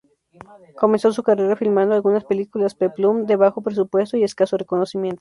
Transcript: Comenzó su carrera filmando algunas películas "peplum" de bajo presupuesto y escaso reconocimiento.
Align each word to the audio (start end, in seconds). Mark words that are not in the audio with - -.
Comenzó 0.79 1.11
su 1.11 1.21
carrera 1.21 1.55
filmando 1.55 1.93
algunas 1.93 2.25
películas 2.25 2.73
"peplum" 2.73 3.27
de 3.27 3.35
bajo 3.35 3.61
presupuesto 3.61 4.17
y 4.17 4.23
escaso 4.23 4.57
reconocimiento. 4.57 5.09